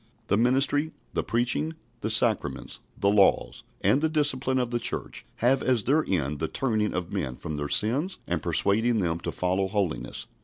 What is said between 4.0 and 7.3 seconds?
the discipline of the Church have as their end the turning of